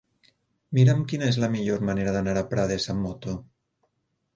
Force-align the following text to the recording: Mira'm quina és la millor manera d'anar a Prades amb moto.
Mira'm 0.77 1.03
quina 1.11 1.29
és 1.35 1.39
la 1.45 1.51
millor 1.57 1.85
manera 1.93 2.17
d'anar 2.19 2.37
a 2.45 2.47
Prades 2.57 2.93
amb 2.97 3.07
moto. 3.09 3.41